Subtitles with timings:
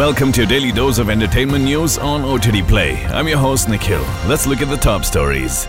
[0.00, 3.04] Welcome to your daily dose of entertainment news on OTT Play.
[3.08, 4.00] I'm your host Nikhil.
[4.26, 5.68] Let's look at the top stories.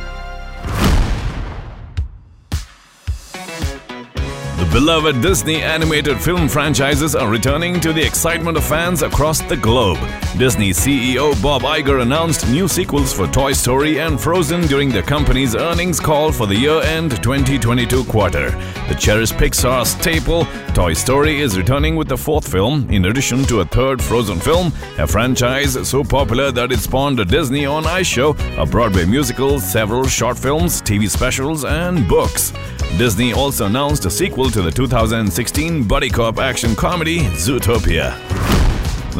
[4.72, 9.98] Beloved Disney animated film franchises are returning to the excitement of fans across the globe.
[10.38, 15.56] Disney CEO Bob Iger announced new sequels for Toy Story and Frozen during the company's
[15.56, 18.52] earnings call for the year-end 2022 quarter.
[18.88, 23.60] The cherished Pixar staple, Toy Story is returning with the fourth film, in addition to
[23.60, 28.08] a third Frozen film, a franchise so popular that it spawned a Disney on Ice
[28.08, 32.54] show, a Broadway musical, several short films, TV specials, and books.
[32.98, 38.61] Disney also announced a sequel to the 2016 buddy cop action comedy Zootopia.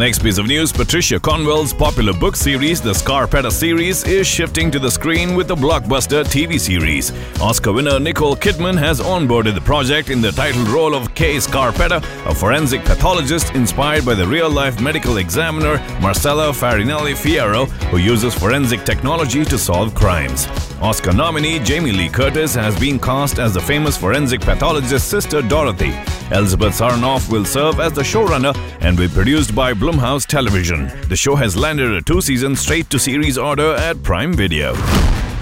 [0.02, 4.80] Next piece of news Patricia Cornwell's popular book series, the Scarpetta series, is shifting to
[4.80, 7.12] the screen with the blockbuster TV series.
[7.40, 12.04] Oscar winner Nicole Kidman has onboarded the project in the title role of Kay Scarpetta,
[12.26, 18.34] a forensic pathologist inspired by the real life medical examiner Marcella Farinelli Fierro, who uses
[18.34, 20.48] forensic technology to solve crimes.
[20.82, 25.94] Oscar nominee Jamie Lee Curtis has been cast as the famous forensic pathologist's sister Dorothy.
[26.32, 30.88] Elizabeth Sarnoff will serve as the showrunner and be produced by Blumhouse Television.
[31.10, 34.74] The show has landed a two season straight to series order at Prime Video.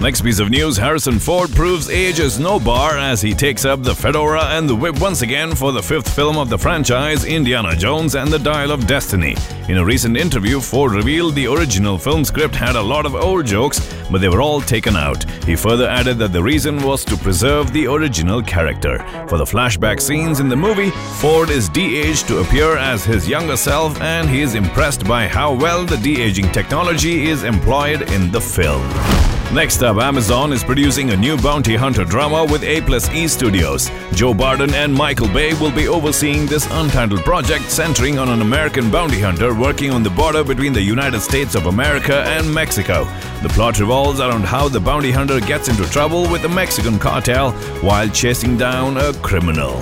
[0.01, 3.83] Next piece of news Harrison Ford proves age is no bar as he takes up
[3.83, 7.75] the fedora and the whip once again for the fifth film of the franchise, Indiana
[7.75, 9.35] Jones and the Dial of Destiny.
[9.67, 13.45] In a recent interview, Ford revealed the original film script had a lot of old
[13.45, 15.29] jokes, but they were all taken out.
[15.43, 18.99] He further added that the reason was to preserve the original character.
[19.27, 23.27] For the flashback scenes in the movie, Ford is de aged to appear as his
[23.27, 28.09] younger self, and he is impressed by how well the de aging technology is employed
[28.13, 29.38] in the film.
[29.51, 33.89] Next up, Amazon is producing a new bounty hunter drama with A plus E Studios.
[34.13, 38.91] Joe Barton and Michael Bay will be overseeing this untitled project centering on an American
[38.91, 43.05] bounty hunter working on the border between the United States of America and Mexico.
[43.41, 47.51] The plot revolves around how the bounty hunter gets into trouble with the Mexican cartel
[47.81, 49.81] while chasing down a criminal.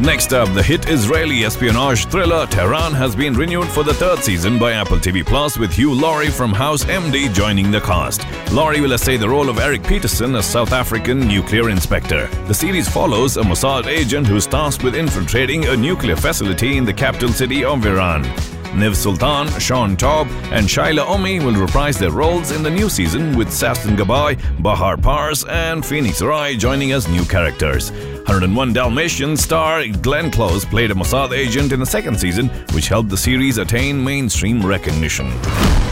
[0.00, 4.56] Next up, the hit Israeli espionage thriller Tehran has been renewed for the third season
[4.56, 8.24] by Apple TV Plus with Hugh Laurie from House MD joining the cast.
[8.52, 12.28] Laurie will essay the role of Eric Peterson, a South African nuclear inspector.
[12.46, 16.94] The series follows a Mossad agent who's tasked with infiltrating a nuclear facility in the
[16.94, 18.22] capital city of Iran.
[18.78, 23.36] Niv Sultan, Shaun Toub, and Shaila Omi will reprise their roles in the new season
[23.36, 27.90] with Sasson Gabai, Bahar Pars, and Phoenix Raei joining as new characters.
[28.28, 33.08] 101 Dalmatians star Glenn Close played a Mossad agent in the second season, which helped
[33.08, 35.30] the series attain mainstream recognition.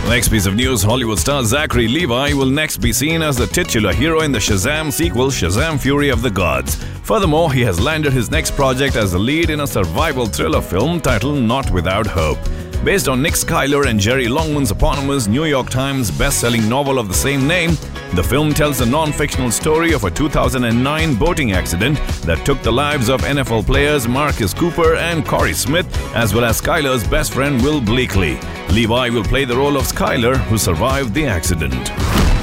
[0.07, 3.91] Next piece of news Hollywood star Zachary Levi will next be seen as the titular
[3.91, 6.75] hero in the Shazam sequel, Shazam Fury of the Gods.
[7.05, 11.01] Furthermore, he has landed his next project as the lead in a survival thriller film
[11.01, 12.39] titled Not Without Hope.
[12.85, 17.15] Based on Nick Schuyler and Jerry Longman's eponymous New York Times best-selling novel of the
[17.15, 17.71] same name,
[18.15, 23.09] the film tells a non-fictional story of a 2009 boating accident that took the lives
[23.09, 27.81] of NFL players Marcus Cooper and Corey Smith, as well as Schuyler's best friend Will
[27.81, 28.41] Bleakley.
[28.71, 31.91] Levi will play the role of Schuyler, who survived the accident.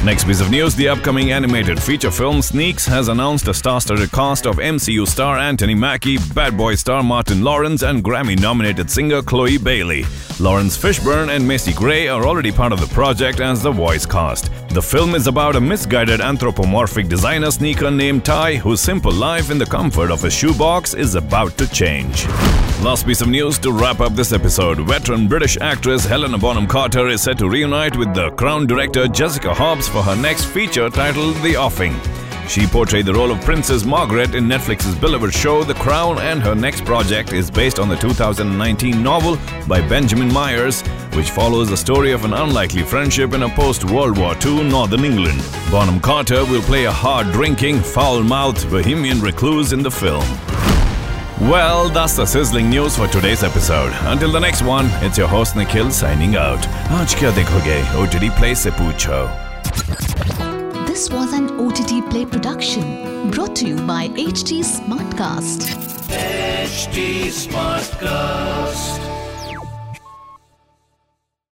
[0.03, 4.11] Next piece of news the upcoming animated feature film Sneaks has announced a star studded
[4.11, 9.21] cast of MCU star Anthony Mackie, Bad Boy star Martin Lawrence, and Grammy nominated singer
[9.21, 10.03] Chloe Bailey.
[10.41, 14.51] Laurence Fishburne and Macy Gray are already part of the project as the voice cast.
[14.73, 19.59] The film is about a misguided anthropomorphic designer sneaker named Ty, whose simple life in
[19.59, 22.25] the comfort of a shoebox is about to change.
[22.81, 24.79] Last piece of news to wrap up this episode.
[24.79, 29.53] Veteran British actress Helena Bonham Carter is set to reunite with the Crown director Jessica
[29.53, 31.93] Hobbs for her next feature titled The Offing.
[32.47, 36.53] She portrayed the role of Princess Margaret in Netflix's beloved show The Crown, and her
[36.53, 39.37] next project is based on the 2019 novel
[39.67, 40.81] by Benjamin Myers,
[41.13, 45.05] which follows the story of an unlikely friendship in a post World War II northern
[45.05, 45.41] England.
[45.71, 50.25] Bonham Carter will play a hard drinking, foul mouthed bohemian recluse in the film.
[51.49, 53.91] Well, that's the sizzling news for today's episode.
[54.03, 56.59] Until the next one, it's your host Nikhil signing out.
[56.89, 57.31] Aaj kya?
[57.95, 60.22] OTT Play se poocho.
[60.93, 65.73] This was an OTT Play production brought to you by HT Smartcast.
[67.31, 69.12] Smartcast.